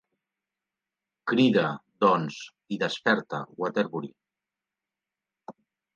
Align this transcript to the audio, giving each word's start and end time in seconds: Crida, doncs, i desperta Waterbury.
Crida, 1.31 1.65
doncs, 2.05 2.39
i 2.77 2.81
desperta 2.85 3.45
Waterbury. 3.63 4.13